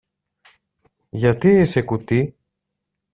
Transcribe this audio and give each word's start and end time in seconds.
Γιατί 1.09 1.47
είσαι 1.49 1.81
κουτή; 1.83 2.37